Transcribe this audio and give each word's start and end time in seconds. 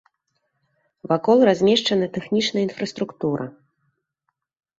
Вакол 1.11 1.37
размешчана 1.49 2.07
тэхнічная 2.15 2.63
інфраструктура. 2.69 3.45